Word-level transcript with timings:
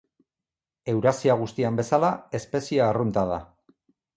Eurasia 0.93 1.35
guztian 1.43 1.77
bezala, 1.81 2.11
espezie 2.41 2.83
arrunta 2.87 3.27
da. 3.35 3.39